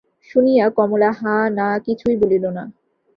শুনিয়া 0.29 0.65
কমলা 0.69 1.09
হাঁ-না 1.11 1.67
কিছুই 1.85 2.15
বলিল 2.17 2.45
না। 2.49 2.63